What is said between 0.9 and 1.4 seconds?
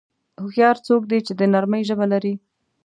دی چې